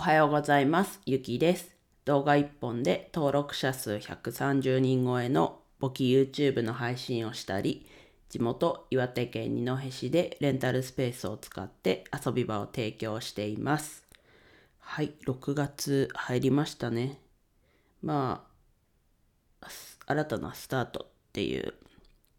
[0.00, 0.98] おはようございます。
[1.04, 1.76] ゆきです。
[2.06, 7.86] 動画1本で登録者数130人超えの簿記 YouTube の配信をしたり、
[8.30, 14.06] 地元岩手県二戸市でレンタルスペースを使って遊び場を提供しています。
[14.78, 17.20] はい、6月入りましたね。
[18.02, 18.46] ま
[19.60, 19.68] あ、
[20.06, 21.74] 新たなスタートっていう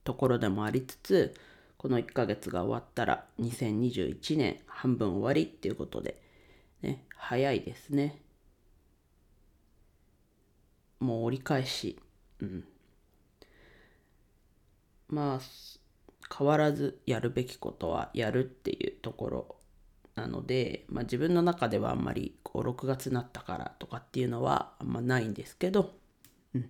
[0.04, 1.36] ところでもありつつ、
[1.78, 6.31] この1ヶ月が終わったら2021年半分終わりっていうことで、
[6.82, 8.22] ね、早いですね。
[11.00, 12.00] もう折り返し。
[12.40, 12.64] うん。
[15.10, 19.56] まあ、変わらずやるべきことはやるっていうところ
[20.16, 25.94] なので、まあ自分の中ではあんまりこう6月になったからとかっていうのはあんまないんですけど、
[26.56, 26.70] うん、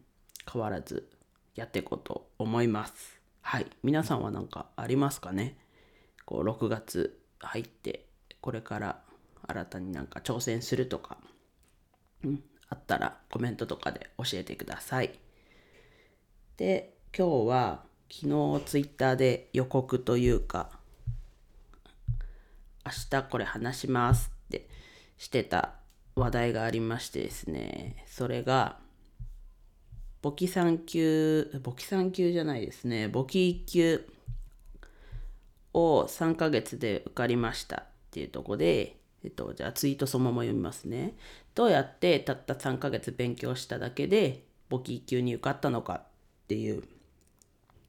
[0.51, 1.09] 変わらず
[1.55, 3.21] やっていこうと思います。
[3.41, 3.67] はい。
[3.84, 5.57] 皆さんは何かありますかね？
[6.25, 8.07] こう6月入って
[8.39, 9.03] これから
[9.51, 11.17] 新たになんか挑戦するとか、
[12.23, 15.12] うん、あったらコメントとかで教えてください。
[16.57, 18.27] で、今日は昨
[18.59, 20.70] 日ツイッターで予告というか、
[22.85, 24.67] 明日これ話しますって
[25.17, 25.76] してた
[26.15, 28.79] 話題がありましてですね、それが、
[30.21, 34.07] 簿記3級、簿記3級じゃないですね、簿記1級
[35.73, 41.15] を3ヶ月で受かりましたっていうとこで、えっと、じゃあツイートそのまま読みますね。
[41.53, 46.03] どうやってたった3ヶ月勉強しただけで簿記1級に受かったのかっ
[46.47, 46.83] ていう。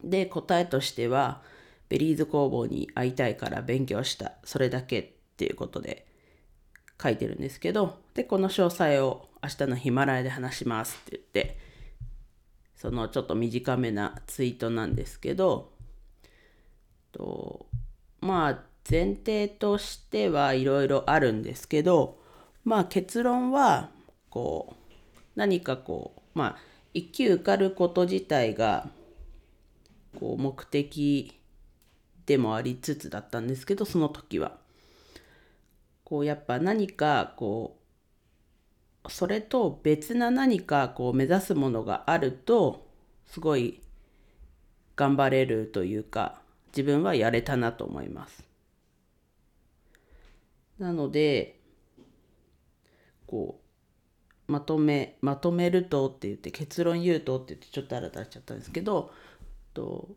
[0.05, 1.42] で、答えとしては、
[1.88, 4.33] ベリーズ工房に会いたいから勉強した。
[4.44, 6.06] それだけっていうことで
[7.00, 11.58] 書いてるんですけど、で、この詳細を明日のヒマラヤで話しますって言って、
[12.77, 15.72] そのちょっと短めなツイートなんですけど、
[17.12, 17.66] と
[18.20, 22.19] まあ前提としてはいろいろあるんですけど
[22.64, 23.91] まあ結論は
[24.28, 24.92] こう
[25.36, 26.56] 何かこうまあ
[26.94, 28.88] 一級受かること自体が
[30.19, 31.38] こう目的
[32.26, 34.53] でもありつつだったんですけどその時は
[36.04, 37.78] こうやっぱ何かこ
[39.04, 42.87] うそれと別な何かこう目指すものがあると
[43.26, 43.81] すごい
[44.94, 48.52] 頑張れるというか自分はやれたなと思います。
[50.78, 51.60] なので
[53.27, 53.60] こ
[54.49, 59.12] うまとめまとめるとって言って結論言うとって言ってちょっと新たにしちゃったんですけど
[59.75, 60.09] と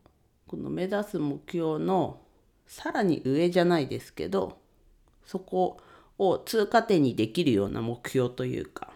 [0.47, 2.19] この目指す目標の
[2.67, 4.57] さらに上じゃないですけど
[5.25, 5.77] そこ
[6.17, 8.91] を通過点にできるような目標というか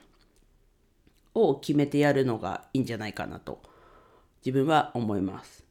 [1.34, 3.62] を決めてやるのがいいんじゃないかなと
[4.46, 5.66] 自分は思います。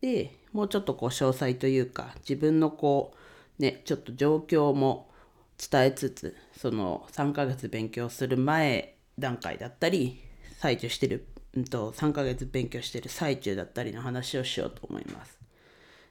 [0.00, 3.14] でもうちょっとこう詳細というか自分のこ
[3.58, 5.11] うねちょっと状況も
[5.58, 10.20] 伝えつつその3ヶ月勉強する前段階だったり
[10.58, 15.38] 最中してる、うん、と3ヶ月勉強してる最中だったりの話をしようと思います。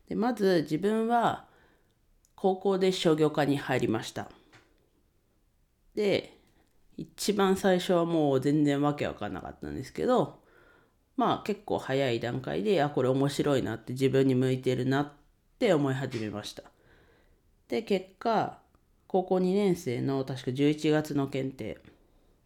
[0.10, 1.46] でまず自分は
[2.36, 4.30] 高校で商業科に入りました。
[5.96, 6.38] で
[6.98, 10.40] 一番最初はもう全然わけわかんなかったんですけど
[11.18, 15.12] まあ結構早い段階であこれ面白いなって自分に向いてるなっ
[15.60, 16.64] て思い始めました。
[17.68, 18.61] で結果
[19.12, 21.80] 高校2年生の確か11月の検定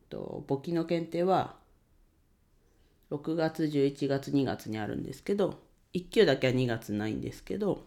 [0.09, 1.53] と簿記の検定は
[3.11, 5.59] 6月11月2月にあるんですけど
[5.93, 7.85] 1級だけは2月ないんですけど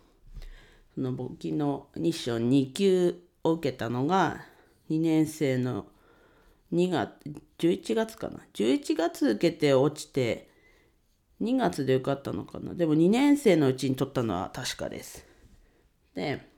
[0.94, 4.42] その簿記の日照2級を受けたのが
[4.88, 5.86] 2年生の
[6.72, 7.10] 2月
[7.58, 8.38] 11月かな。
[8.54, 10.48] 11月受けて落ちて
[11.42, 12.74] 2月で受かったのかな。
[12.74, 15.26] でも2年生のうちに取ったのは確かです。
[16.14, 16.57] で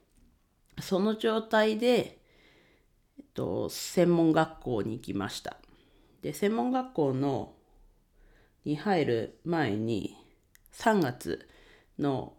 [0.83, 2.19] その状態で、
[3.19, 5.57] えっと、専門学校に行きました。
[6.23, 7.55] で専門学校の
[8.65, 10.17] に入る前に
[10.73, 11.49] 3月
[11.99, 12.35] の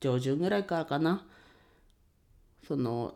[0.00, 1.26] 上旬ぐらいからかな。
[2.66, 3.14] その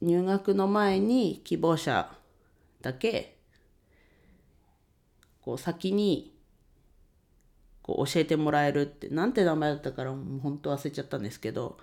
[0.00, 2.10] 入学の前に希望者
[2.80, 3.36] だけ
[5.42, 6.34] こう先に
[7.82, 11.78] こう教えてもらえるってなんて名前だったからもう本当忘れちゃったんですけど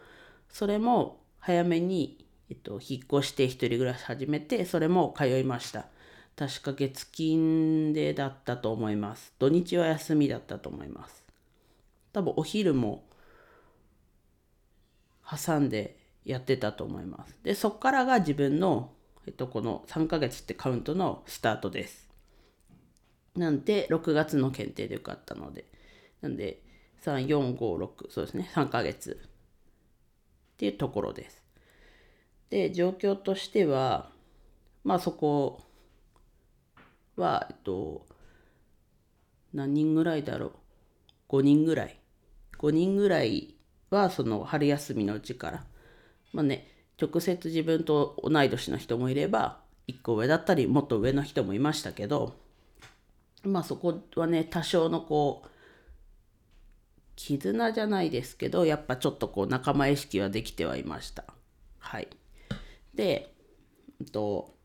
[0.50, 5.88] それも早めに、えっと、引っ越して一人暮らし始めてそれも通いました。
[6.36, 9.34] 確か月金でだったと思います。
[9.40, 11.24] 土日は休みだったと思います。
[12.14, 13.04] 多分お昼も
[15.30, 17.38] 挟んでやってたと思います。
[17.44, 18.94] でそっからが自分の、
[19.28, 22.08] えっと、この3ヶ月ってカウントのスタートです。
[23.36, 25.66] なんで6月の検定で受かったので。
[26.22, 26.62] なんで
[27.04, 29.20] 3456そうですね3ヶ月。
[30.60, 31.42] っていうところです。
[32.50, 34.10] で状況としては
[34.84, 35.62] まあそこ
[37.16, 38.06] は、えっと、
[39.54, 40.52] 何人ぐらいだろ
[41.30, 41.98] う？5人ぐらい。
[42.58, 43.56] 5人ぐらい
[43.90, 45.64] はその春休みのうちから。
[46.34, 46.68] まあね、
[47.02, 52.36] 直接自分と同い年の人もいれば、1個上だったり、もっと上の人もいましたけど、
[53.44, 55.50] まあそこはね、多少のこう、
[57.20, 61.26] 絆じゃないですけど、やっぱちょっとこう仲間意識はできてはいました。
[61.78, 62.08] はい。
[62.96, 63.36] で、
[64.00, 64.56] えっと、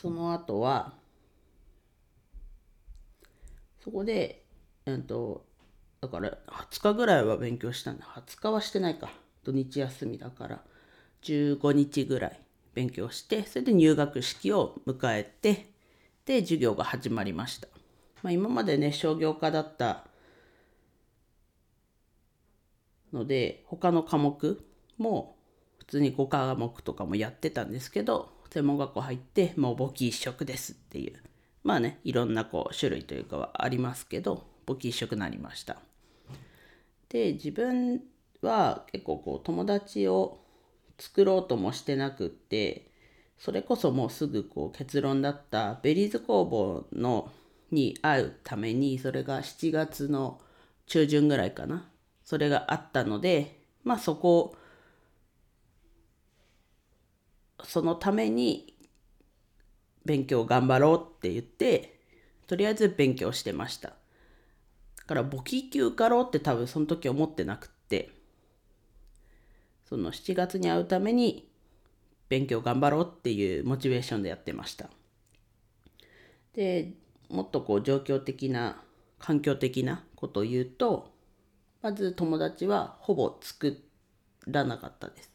[0.00, 0.94] その後は、
[3.82, 4.46] そこで、
[4.86, 5.44] えっと、
[6.00, 8.06] だから20日ぐらいは勉強したんだ。
[8.06, 9.10] 20日はしてないか。
[9.44, 10.64] 土日休みだから、
[11.20, 12.40] 15日ぐらい
[12.72, 15.70] 勉強して、それで入学式を迎えて、
[16.24, 17.68] で、授業が始まりました。
[18.22, 20.06] まあ、今までね、商業科だった
[23.14, 24.60] ので他の科目
[24.98, 25.36] も
[25.78, 31.14] 普通に5科目とかもやってたんですけど専門学校入ってもう簿記一色ですっていう。
[31.62, 35.78] まあねいろんなこう種類というかはありますけど簿記一色になりました。
[37.08, 38.02] で自分
[38.42, 40.40] は結構こう友達を
[40.98, 42.90] 作ろうともしてなくって
[43.38, 47.30] それこそもうすぐこう結論だったベリーズ工房の
[47.70, 50.40] に会うためにそれが7月の
[50.86, 51.88] 中旬ぐらいかな。
[52.24, 54.56] それがあったので、まあそこ、
[57.62, 58.74] そのために
[60.04, 62.00] 勉強頑張ろうって言って、
[62.46, 63.88] とりあえず勉強してました。
[63.88, 63.94] だ
[65.06, 68.10] から簿記級受かろうって多分その時思ってなくって、
[69.88, 71.48] その7月に会うために
[72.28, 74.88] 勉強頑張ろうっていうモチベーションでやってました。
[76.54, 76.92] で、
[77.28, 78.82] もっとこう状況的な、
[79.18, 81.13] 環境的なことを言うと、
[81.84, 83.78] まず友達はほぼ作
[84.46, 85.30] らなかったです。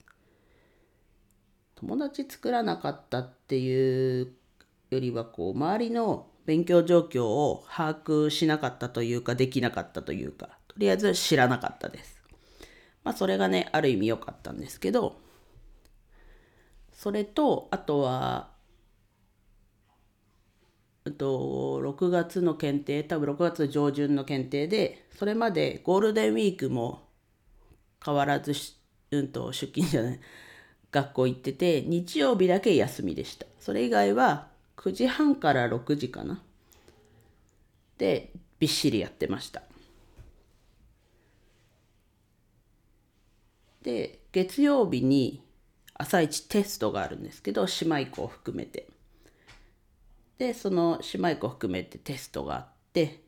[1.75, 4.33] 友達作らなかったっていう
[4.89, 12.23] よりはこう周りの勉強状況を把握しなかったというかできなかったというかとりあえず知らなかったです。
[13.03, 15.21] まあそれがねある意味良かったんですけど
[16.91, 18.49] それとあとは
[21.11, 27.07] と6月の検定多分6月上旬の検定でそれまでゴールデンウィークも
[28.03, 28.53] 変わらず
[29.11, 30.19] うんと出勤じゃない
[30.91, 33.45] 学校行ってて日曜日だけ休みでした。
[33.59, 34.47] それ以外は
[34.77, 36.41] 9時半から6時かな。
[37.97, 39.61] でびっしりやってました。
[43.83, 45.43] で月曜日に
[45.93, 48.87] 朝一テストがあるんですけど姉妹校含めて。
[50.39, 53.21] でその姉妹校含めてテストがあって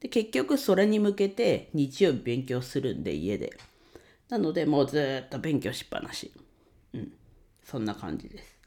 [0.00, 3.52] で結局それに向けて日曜日勉強するんで家で。
[4.28, 6.32] なのでもうずっと勉強しっぱなし。
[6.94, 7.12] うん。
[7.64, 8.58] そんな感じです。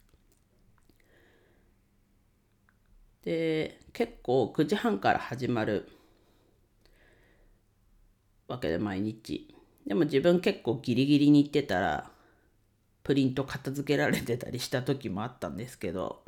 [3.23, 5.87] で結構9時半から始まる
[8.47, 9.55] わけで毎日。
[9.87, 12.11] でも自分結構ギリギリに行ってたら
[13.03, 16.23] プリント片付けられてたりした時もあったんですけど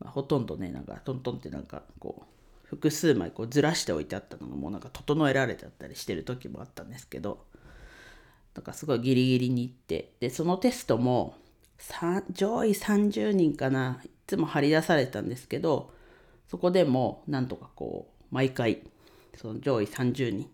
[0.00, 7.44] まあ、ほとんどねなんかトントンってなんかこう複数枚こうずらしておいてあったのがもうなんか整えられてあったりしてる時もあったんですけど
[8.54, 11.36] なんかすごいギリギリに行ってでそのテストも
[12.32, 15.92] 上位30人かないつも張り出されたんですけど
[16.48, 18.82] そこでもなんとかこう毎回
[19.36, 20.50] その上位30人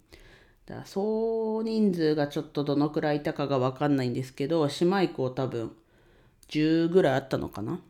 [0.67, 5.73] だから総人数がちょっとどのくらいいたかが分かんないんですけど姉妹校多分
[6.49, 7.81] 10ぐらいあったのかな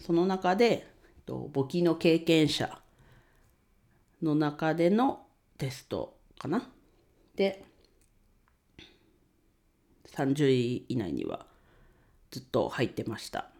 [0.00, 0.86] その中で
[1.26, 2.78] と簿記の経験者
[4.22, 5.26] の中での
[5.58, 6.70] テストかな。
[7.34, 7.64] で
[10.06, 11.44] 30位以内には
[12.30, 13.50] ずっと入ってました。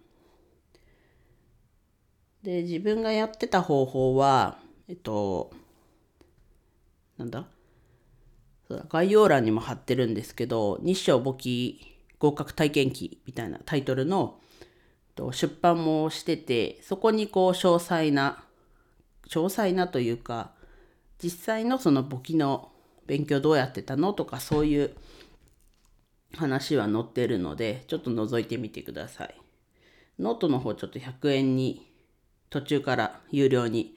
[2.43, 5.53] で自分がやってた方法はえっと
[7.19, 7.47] なんだ
[8.89, 14.41] 概要欄にも貼ってるんですけど日照簿記合格体験記みたいなタイトルの
[15.17, 18.45] と出版もしててそこにこう詳細な
[19.29, 20.53] 詳細なというか
[21.21, 22.71] 実際のその簿記の
[23.07, 24.95] 勉強どうやってたのとかそういう
[26.37, 29.35] 話は載ってるのでちょっと覗いてみてください。
[30.19, 31.91] ノートの方ちょっと100円に
[32.51, 33.97] 途中から有料に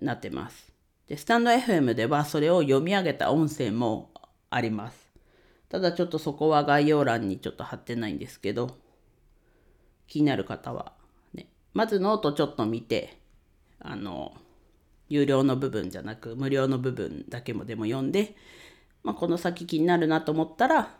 [0.00, 0.72] なってます。
[1.08, 4.10] で、 stand.fm ではそれを読み上げた音声も
[4.50, 5.06] あります。
[5.68, 8.76] ただちょっとそこは概要欄にちょっと貼ってないんですけど、
[10.06, 10.92] 気になる方は、
[11.34, 13.18] ね、まずノートちょっと見て、
[13.80, 14.34] あの、
[15.08, 18.34] 有料の部分じゃなく無料の部分だけもでも読んで、
[19.02, 20.96] まあ、この先気になるなと思ったら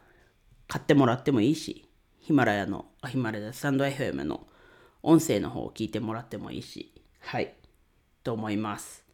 [0.69, 1.89] 買ってもらってもいいし
[2.21, 4.47] ヒマラヤのあヒマラヤスタンド FM の
[5.03, 7.55] 音声の方を聞いてもらってもいいし、はい、
[8.25, 9.05] と思います。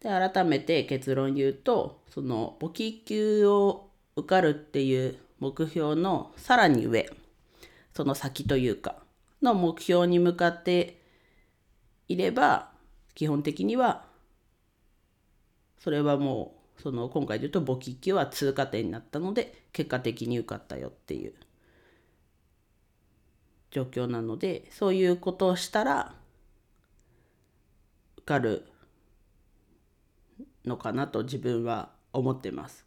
[0.00, 7.08] で、改めて結論言うと、その簿記級を受かるっていう目標のさらに上、
[7.96, 8.96] その先というか、
[9.40, 11.00] の目標に向かって
[12.08, 12.70] いれば、
[13.14, 14.04] 基本的には、
[15.78, 21.32] それはもう、その今回で言うと簿記級は通過点になったので、結果的に受かったよっていう
[23.70, 26.14] 状況なので、そういうことをしたら、
[28.18, 28.66] 受かる
[30.66, 32.84] のかなと自分は思ってます。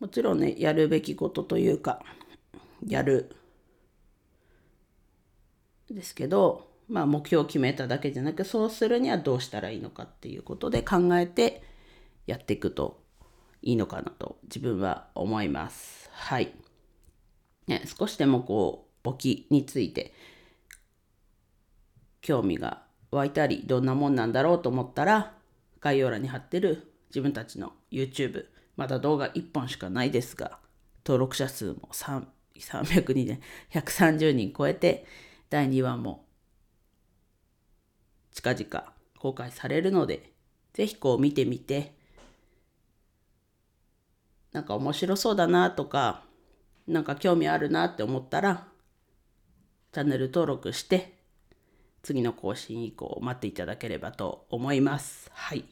[0.00, 2.02] もちろんね、やるべきことというか、
[2.86, 3.36] やる
[5.94, 11.62] ですけど、まあ目標を決めただけじゃなく、そうするにはどうしたらいいのかっていうことで考えて
[12.26, 13.00] やっていくと
[13.62, 16.10] いいのかなと自分は思います。
[16.12, 16.52] はい。
[17.66, 20.12] ね、少しでもこう、簿記について
[22.20, 25.34] 興味が湧いたり、どんなもんなんだろうと思ったら、
[25.80, 30.58] 概要欄に貼ってる自分たちの YouTube、まだ動画1本しかないですが、
[31.04, 32.24] 登録者数も300
[33.14, 33.40] 人で
[33.72, 35.06] 130人超えて、
[35.50, 36.24] 第2話も
[38.32, 40.32] 近々公開されるので、
[40.72, 41.94] ぜひこう見てみて、
[44.52, 46.22] なんか面白そうだなとか、
[46.86, 48.68] なんか興味あるなって思ったら、
[49.92, 51.18] チャンネル登録して、
[52.02, 55.30] 次の更新以降待っていただければと思います。
[55.34, 55.64] はい。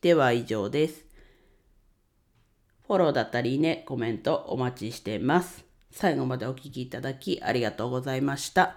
[0.00, 1.04] では以上です。
[2.86, 5.64] フォローだったりね、コメントお待ちしてます。
[5.92, 8.76] 最後までお聴きいただきありがとうございました。